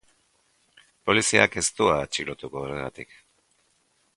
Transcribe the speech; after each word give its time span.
Poliziak 1.09 1.57
ez 1.63 1.65
du 1.81 1.91
atxilotuko 1.97 2.63
horregatik. 2.63 3.15